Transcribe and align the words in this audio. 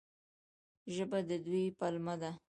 ژبه 0.93 1.19
د 1.29 1.31
دوی 1.45 1.65
پلمه 1.79 2.15
ده. 2.21 2.31